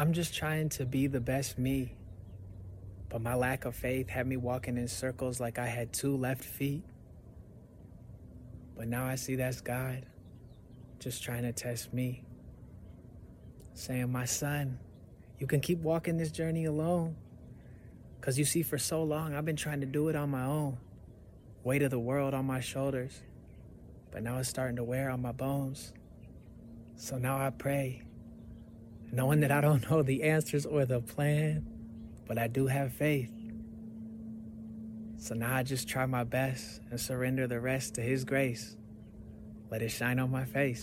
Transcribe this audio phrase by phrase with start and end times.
[0.00, 1.94] I'm just trying to be the best me.
[3.10, 6.42] But my lack of faith had me walking in circles like I had two left
[6.42, 6.84] feet.
[8.74, 10.06] But now I see that's God
[11.00, 12.24] just trying to test me.
[13.74, 14.78] Saying, My son,
[15.38, 17.14] you can keep walking this journey alone.
[18.18, 20.78] Because you see, for so long, I've been trying to do it on my own.
[21.62, 23.20] Weight of the world on my shoulders.
[24.10, 25.92] But now it's starting to wear on my bones.
[26.96, 28.00] So now I pray,
[29.12, 31.66] knowing that I don't know the answers or the plan,
[32.26, 33.32] but I do have faith.
[35.16, 38.76] So now I just try my best and surrender the rest to His grace.
[39.70, 40.82] Let it shine on my face.